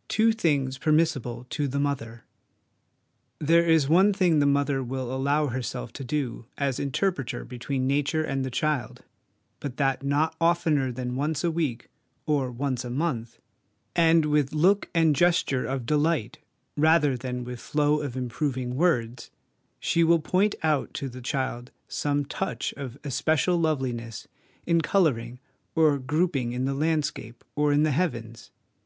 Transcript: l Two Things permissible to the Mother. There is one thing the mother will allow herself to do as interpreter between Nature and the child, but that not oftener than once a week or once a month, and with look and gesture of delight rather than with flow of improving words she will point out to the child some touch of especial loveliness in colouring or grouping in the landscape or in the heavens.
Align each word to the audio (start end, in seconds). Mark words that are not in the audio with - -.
l 0.00 0.04
Two 0.08 0.32
Things 0.32 0.76
permissible 0.76 1.46
to 1.48 1.66
the 1.66 1.80
Mother. 1.80 2.24
There 3.38 3.64
is 3.66 3.88
one 3.88 4.12
thing 4.12 4.38
the 4.38 4.44
mother 4.44 4.82
will 4.82 5.10
allow 5.10 5.46
herself 5.46 5.94
to 5.94 6.04
do 6.04 6.44
as 6.58 6.78
interpreter 6.78 7.42
between 7.46 7.86
Nature 7.86 8.22
and 8.22 8.44
the 8.44 8.50
child, 8.50 9.02
but 9.60 9.78
that 9.78 10.02
not 10.02 10.36
oftener 10.38 10.92
than 10.92 11.16
once 11.16 11.42
a 11.42 11.50
week 11.50 11.88
or 12.26 12.50
once 12.52 12.84
a 12.84 12.90
month, 12.90 13.38
and 13.96 14.26
with 14.26 14.52
look 14.52 14.90
and 14.92 15.16
gesture 15.16 15.64
of 15.64 15.86
delight 15.86 16.36
rather 16.76 17.16
than 17.16 17.42
with 17.42 17.58
flow 17.58 18.02
of 18.02 18.14
improving 18.14 18.74
words 18.76 19.30
she 19.80 20.04
will 20.04 20.20
point 20.20 20.54
out 20.62 20.92
to 20.92 21.08
the 21.08 21.22
child 21.22 21.70
some 21.88 22.26
touch 22.26 22.74
of 22.76 22.98
especial 23.04 23.56
loveliness 23.56 24.28
in 24.66 24.82
colouring 24.82 25.40
or 25.74 25.98
grouping 25.98 26.52
in 26.52 26.66
the 26.66 26.74
landscape 26.74 27.42
or 27.56 27.72
in 27.72 27.84
the 27.84 27.92
heavens. 27.92 28.50